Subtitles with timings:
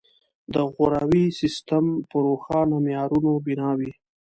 [0.53, 3.91] د غوراوي سیستم په روښانو معیارونو بنا وي.